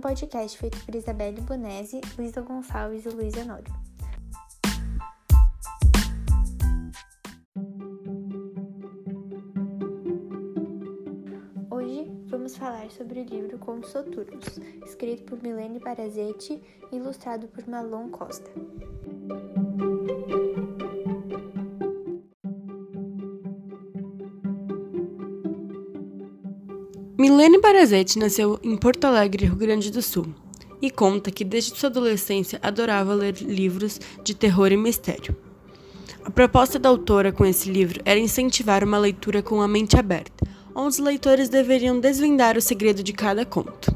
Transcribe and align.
um 0.00 0.02
podcast 0.02 0.56
feito 0.56 0.82
por 0.86 0.94
Isabelle 0.94 1.42
Bonese, 1.42 2.00
Luísa 2.16 2.40
Gonçalves 2.40 3.04
e 3.04 3.10
Luísa 3.10 3.44
Nório. 3.44 3.70
Hoje 11.70 12.10
vamos 12.28 12.56
falar 12.56 12.90
sobre 12.90 13.20
o 13.20 13.24
livro 13.24 13.58
Contos 13.58 13.90
Soturnos, 13.90 14.58
escrito 14.86 15.24
por 15.24 15.42
Milene 15.42 15.78
Parazetti 15.78 16.62
e 16.90 16.96
ilustrado 16.96 17.46
por 17.48 17.68
Malon 17.68 18.08
Costa. 18.08 18.50
Milene 27.20 27.60
Barazetti 27.60 28.18
nasceu 28.18 28.58
em 28.62 28.78
Porto 28.78 29.04
Alegre, 29.04 29.44
Rio 29.44 29.54
Grande 29.54 29.90
do 29.90 30.00
Sul, 30.00 30.28
e 30.80 30.90
conta 30.90 31.30
que 31.30 31.44
desde 31.44 31.78
sua 31.78 31.90
adolescência 31.90 32.58
adorava 32.62 33.12
ler 33.12 33.34
livros 33.42 34.00
de 34.24 34.34
terror 34.34 34.72
e 34.72 34.76
mistério. 34.78 35.36
A 36.24 36.30
proposta 36.30 36.78
da 36.78 36.88
autora 36.88 37.30
com 37.30 37.44
esse 37.44 37.70
livro 37.70 38.00
era 38.06 38.18
incentivar 38.18 38.82
uma 38.82 38.96
leitura 38.96 39.42
com 39.42 39.60
a 39.60 39.68
mente 39.68 39.98
aberta, 39.98 40.48
onde 40.74 40.94
os 40.94 40.98
leitores 40.98 41.50
deveriam 41.50 42.00
desvendar 42.00 42.56
o 42.56 42.62
segredo 42.62 43.02
de 43.02 43.12
cada 43.12 43.44
conto. 43.44 43.94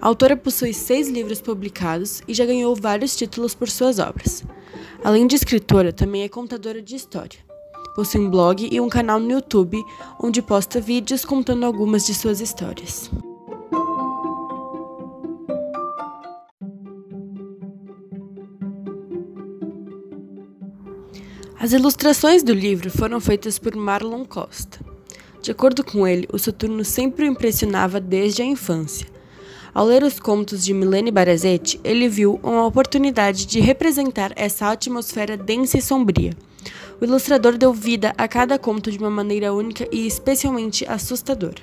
A 0.00 0.08
autora 0.08 0.36
possui 0.36 0.74
seis 0.74 1.08
livros 1.08 1.40
publicados 1.40 2.20
e 2.26 2.34
já 2.34 2.44
ganhou 2.44 2.74
vários 2.74 3.14
títulos 3.14 3.54
por 3.54 3.70
suas 3.70 4.00
obras. 4.00 4.42
Além 5.04 5.24
de 5.28 5.36
escritora, 5.36 5.92
também 5.92 6.24
é 6.24 6.28
contadora 6.28 6.82
de 6.82 6.96
história 6.96 7.48
possui 8.00 8.18
um 8.18 8.30
blog 8.30 8.66
e 8.72 8.80
um 8.80 8.88
canal 8.88 9.20
no 9.20 9.30
YouTube 9.30 9.84
onde 10.18 10.40
posta 10.40 10.80
vídeos 10.80 11.22
contando 11.22 11.66
algumas 11.66 12.06
de 12.06 12.14
suas 12.14 12.40
histórias. 12.40 13.10
As 21.58 21.72
ilustrações 21.72 22.42
do 22.42 22.54
livro 22.54 22.90
foram 22.90 23.20
feitas 23.20 23.58
por 23.58 23.76
Marlon 23.76 24.24
Costa. 24.24 24.80
De 25.42 25.50
acordo 25.50 25.84
com 25.84 26.08
ele, 26.08 26.26
o 26.32 26.38
Soturno 26.38 26.82
sempre 26.86 27.26
o 27.26 27.32
impressionava 27.32 28.00
desde 28.00 28.40
a 28.40 28.46
infância. 28.46 29.06
Ao 29.74 29.84
ler 29.84 30.02
os 30.02 30.18
contos 30.18 30.64
de 30.64 30.72
Milene 30.72 31.10
Barazetti, 31.10 31.78
ele 31.84 32.08
viu 32.08 32.40
uma 32.42 32.64
oportunidade 32.64 33.44
de 33.44 33.60
representar 33.60 34.32
essa 34.36 34.70
atmosfera 34.70 35.36
densa 35.36 35.76
e 35.76 35.82
sombria. 35.82 36.34
O 37.00 37.04
ilustrador 37.06 37.56
deu 37.56 37.72
vida 37.72 38.12
a 38.18 38.28
cada 38.28 38.58
conto 38.58 38.90
de 38.90 38.98
uma 38.98 39.08
maneira 39.08 39.54
única 39.54 39.88
e 39.90 40.06
especialmente 40.06 40.84
assustadora. 40.86 41.62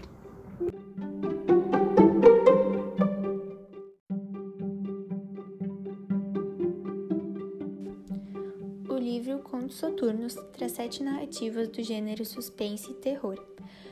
O 8.89 8.95
livro 8.97 9.37
Contos 9.43 9.75
Soturnos 9.75 10.33
traz 10.53 10.71
sete 10.71 11.03
narrativas 11.03 11.67
do 11.67 11.83
gênero 11.83 12.25
suspense 12.25 12.89
e 12.89 12.95
terror. 12.95 13.37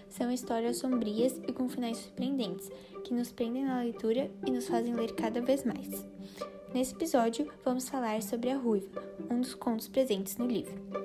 São 0.10 0.32
histórias 0.32 0.78
sombrias 0.78 1.40
e 1.48 1.54
com 1.54 1.70
finais 1.70 1.98
surpreendentes, 1.98 2.72
que 3.04 3.14
nos 3.14 3.32
prendem 3.32 3.66
na 3.66 3.82
leitura 3.82 4.32
e 4.48 4.50
nos 4.50 4.68
fazem 4.68 4.96
ler 4.96 5.14
cada 5.14 5.42
vez 5.42 5.64
mais. 5.64 6.08
Nesse 6.74 6.96
episódio, 6.96 7.48
vamos 7.64 7.88
falar 7.88 8.24
sobre 8.24 8.50
A 8.50 8.58
Ruiva, 8.58 9.04
um 9.30 9.42
dos 9.42 9.54
contos 9.54 9.88
presentes 9.88 10.38
no 10.38 10.48
livro. 10.48 11.05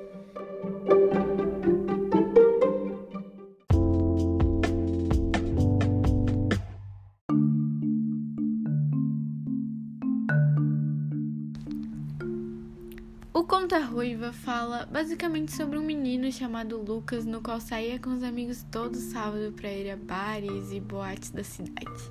O 13.32 13.44
Conta 13.44 13.78
Ruiva 13.78 14.32
fala 14.32 14.84
basicamente 14.86 15.52
sobre 15.52 15.78
um 15.78 15.82
menino 15.82 16.30
chamado 16.30 16.76
Lucas, 16.76 17.24
no 17.24 17.40
qual 17.40 17.60
saía 17.60 17.98
com 17.98 18.10
os 18.10 18.22
amigos 18.22 18.66
todo 18.70 18.96
sábado 18.96 19.52
para 19.52 19.72
ir 19.72 19.90
a 19.90 19.96
bares 19.96 20.72
e 20.72 20.80
boates 20.80 21.30
da 21.30 21.42
cidade. 21.42 22.10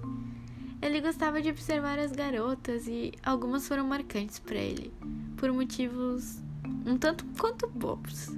Ele 0.81 1.01
gostava 1.01 1.41
de 1.41 1.49
observar 1.49 1.99
as 1.99 2.11
garotas 2.13 2.87
e 2.87 3.11
algumas 3.21 3.67
foram 3.67 3.85
marcantes 3.85 4.39
para 4.39 4.57
ele, 4.57 4.93
por 5.37 5.51
motivos 5.51 6.41
um 6.85 6.97
tanto 6.97 7.25
quanto 7.37 7.67
bobos. 7.67 8.29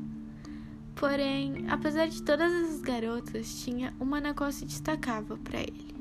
Porém, 1.02 1.66
apesar 1.68 2.08
de 2.08 2.22
todas 2.22 2.54
essas 2.54 2.80
garotas, 2.80 3.64
tinha 3.64 3.92
uma 4.00 4.22
na 4.22 4.36
qual 4.36 4.52
se 4.52 4.66
destacava 4.66 5.36
para 5.36 5.60
ele. 5.60 5.96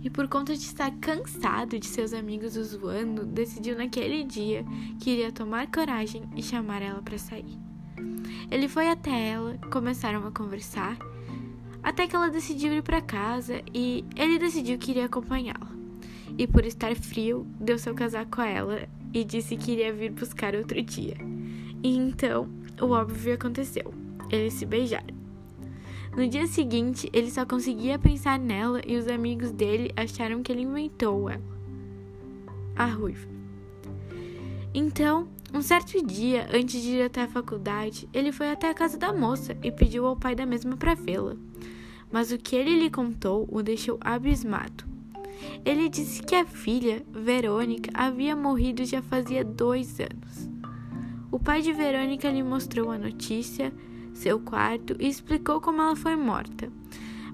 E 0.00 0.08
por 0.08 0.28
conta 0.28 0.54
de 0.54 0.62
estar 0.62 0.92
cansado 1.00 1.76
de 1.76 1.86
seus 1.86 2.12
amigos 2.12 2.56
o 2.56 2.62
zoando, 2.62 3.26
decidiu 3.26 3.76
naquele 3.76 4.22
dia 4.22 4.64
que 5.00 5.10
iria 5.10 5.32
tomar 5.32 5.68
coragem 5.72 6.22
e 6.36 6.42
chamar 6.42 6.82
ela 6.82 7.02
para 7.02 7.18
sair. 7.18 7.58
Ele 8.48 8.68
foi 8.68 8.88
até 8.90 9.10
ela, 9.10 9.58
começaram 9.72 10.24
a 10.24 10.30
conversar, 10.30 10.96
até 11.82 12.06
que 12.06 12.14
ela 12.14 12.30
decidiu 12.30 12.72
ir 12.72 12.82
para 12.84 13.00
casa 13.00 13.60
e 13.74 14.04
ele 14.14 14.38
decidiu 14.38 14.78
que 14.78 14.92
iria 14.92 15.06
acompanhá-la. 15.06 15.72
E 16.38 16.46
por 16.46 16.64
estar 16.64 16.94
frio, 16.94 17.44
deu 17.58 17.76
seu 17.76 17.92
casaco 17.92 18.40
a 18.40 18.46
ela 18.46 18.88
e 19.12 19.24
disse 19.24 19.56
que 19.56 19.72
iria 19.72 19.92
vir 19.92 20.12
buscar 20.12 20.54
outro 20.54 20.80
dia. 20.80 21.16
E 21.82 21.96
então, 21.96 22.48
o 22.80 22.90
óbvio 22.90 23.34
aconteceu. 23.34 24.01
Eles 24.30 24.54
se 24.54 24.66
beijaram. 24.66 25.14
No 26.16 26.28
dia 26.28 26.46
seguinte, 26.46 27.08
ele 27.12 27.30
só 27.30 27.46
conseguia 27.46 27.98
pensar 27.98 28.38
nela 28.38 28.82
e 28.86 28.96
os 28.96 29.08
amigos 29.08 29.50
dele 29.50 29.90
acharam 29.96 30.42
que 30.42 30.52
ele 30.52 30.62
inventou 30.62 31.30
ela. 31.30 31.42
A 32.76 32.84
ruiva. 32.84 33.26
Então, 34.74 35.28
um 35.54 35.60
certo 35.60 36.04
dia, 36.04 36.48
antes 36.52 36.82
de 36.82 36.96
ir 36.96 37.02
até 37.02 37.22
a 37.22 37.28
faculdade, 37.28 38.08
ele 38.12 38.32
foi 38.32 38.50
até 38.50 38.70
a 38.70 38.74
casa 38.74 38.96
da 38.96 39.12
moça 39.12 39.56
e 39.62 39.70
pediu 39.70 40.06
ao 40.06 40.16
pai 40.16 40.34
da 40.34 40.46
mesma 40.46 40.76
para 40.76 40.94
vê-la. 40.94 41.36
Mas 42.10 42.32
o 42.32 42.38
que 42.38 42.56
ele 42.56 42.78
lhe 42.78 42.90
contou 42.90 43.48
o 43.50 43.62
deixou 43.62 43.98
abismado. 44.00 44.84
Ele 45.64 45.88
disse 45.88 46.22
que 46.22 46.34
a 46.34 46.44
filha, 46.44 47.02
Verônica, 47.10 47.90
havia 47.94 48.36
morrido 48.36 48.84
já 48.84 49.02
fazia 49.02 49.44
dois 49.44 49.98
anos. 50.00 50.50
O 51.30 51.38
pai 51.38 51.62
de 51.62 51.72
Verônica 51.72 52.30
lhe 52.30 52.42
mostrou 52.42 52.90
a 52.90 52.98
notícia, 52.98 53.72
seu 54.12 54.38
quarto 54.40 54.96
e 54.98 55.08
explicou 55.08 55.60
como 55.60 55.82
ela 55.82 55.96
foi 55.96 56.16
morta. 56.16 56.70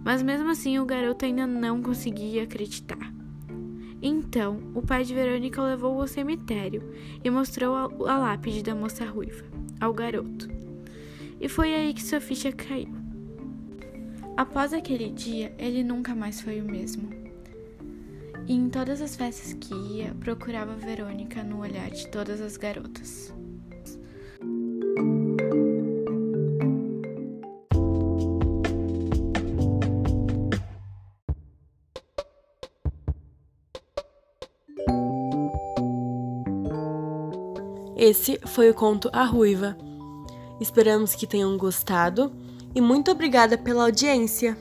Mas 0.04 0.22
mesmo 0.22 0.50
assim 0.50 0.78
o 0.78 0.86
garoto 0.86 1.24
ainda 1.24 1.46
não 1.46 1.82
conseguia 1.82 2.44
acreditar. 2.44 3.12
Então, 4.00 4.60
o 4.74 4.80
pai 4.80 5.02
de 5.02 5.12
Verônica 5.12 5.60
levou 5.60 6.00
ao 6.00 6.06
cemitério 6.06 6.82
e 7.22 7.30
mostrou 7.30 7.74
a, 7.74 8.12
a 8.12 8.18
lápide 8.18 8.62
da 8.62 8.74
moça 8.74 9.04
ruiva 9.04 9.44
ao 9.80 9.92
garoto. 9.92 10.48
E 11.40 11.48
foi 11.48 11.74
aí 11.74 11.92
que 11.92 12.02
sua 12.02 12.20
ficha 12.20 12.52
caiu. 12.52 12.94
Após 14.36 14.72
aquele 14.72 15.10
dia, 15.10 15.52
ele 15.58 15.82
nunca 15.82 16.14
mais 16.14 16.40
foi 16.40 16.60
o 16.60 16.64
mesmo. 16.64 17.08
E 18.46 18.54
em 18.54 18.70
todas 18.70 19.02
as 19.02 19.16
festas 19.16 19.52
que 19.52 19.74
ia, 19.74 20.14
procurava 20.20 20.74
Verônica 20.74 21.42
no 21.42 21.60
olhar 21.60 21.90
de 21.90 22.08
todas 22.08 22.40
as 22.40 22.56
garotas. 22.56 23.34
Esse 37.98 38.38
foi 38.46 38.70
o 38.70 38.74
conto 38.74 39.10
A 39.12 39.24
Ruiva. 39.24 39.76
Esperamos 40.60 41.16
que 41.16 41.26
tenham 41.26 41.58
gostado 41.58 42.32
e 42.72 42.80
muito 42.80 43.10
obrigada 43.10 43.58
pela 43.58 43.82
audiência. 43.82 44.56